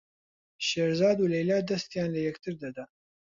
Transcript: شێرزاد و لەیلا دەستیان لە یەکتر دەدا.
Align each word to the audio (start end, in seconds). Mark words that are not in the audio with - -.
شێرزاد 0.67 1.17
و 1.19 1.29
لەیلا 1.33 1.57
دەستیان 1.69 2.09
لە 2.15 2.19
یەکتر 2.27 2.53
دەدا. 2.63 2.85